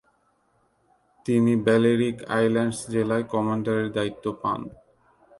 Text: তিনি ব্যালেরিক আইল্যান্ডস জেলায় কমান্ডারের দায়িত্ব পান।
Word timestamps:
তিনি 1.25 1.53
ব্যালেরিক 1.65 2.17
আইল্যান্ডস 2.37 2.79
জেলায় 2.93 3.25
কমান্ডারের 3.33 3.87
দায়িত্ব 3.97 4.25
পান। 4.41 4.61